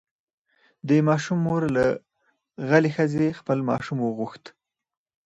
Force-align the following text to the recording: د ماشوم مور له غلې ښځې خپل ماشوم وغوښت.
د 0.87 0.89
ماشوم 1.07 1.37
مور 1.47 1.63
له 1.77 1.85
غلې 2.69 2.91
ښځې 2.95 3.27
خپل 3.39 3.57
ماشوم 3.69 3.97
وغوښت. 4.01 4.43